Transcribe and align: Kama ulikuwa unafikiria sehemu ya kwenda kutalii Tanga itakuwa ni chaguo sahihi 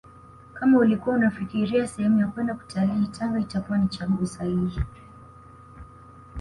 Kama 0.53 0.77
ulikuwa 0.77 1.15
unafikiria 1.15 1.87
sehemu 1.87 2.19
ya 2.19 2.27
kwenda 2.27 2.53
kutalii 2.55 3.07
Tanga 3.07 3.39
itakuwa 3.39 3.77
ni 3.77 3.87
chaguo 3.87 4.25
sahihi 4.25 4.81